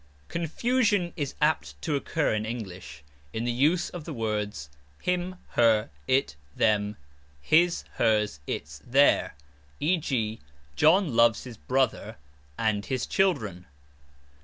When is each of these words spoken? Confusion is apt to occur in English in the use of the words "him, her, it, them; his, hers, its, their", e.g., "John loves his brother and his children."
Confusion 0.29 1.13
is 1.15 1.35
apt 1.39 1.79
to 1.83 1.95
occur 1.95 2.33
in 2.33 2.43
English 2.43 3.03
in 3.33 3.43
the 3.43 3.51
use 3.51 3.91
of 3.91 4.03
the 4.03 4.13
words 4.15 4.67
"him, 4.99 5.35
her, 5.49 5.91
it, 6.07 6.35
them; 6.55 6.97
his, 7.39 7.83
hers, 7.97 8.39
its, 8.47 8.81
their", 8.83 9.35
e.g., 9.79 10.39
"John 10.75 11.15
loves 11.15 11.43
his 11.43 11.57
brother 11.57 12.17
and 12.57 12.83
his 12.87 13.05
children." 13.05 13.67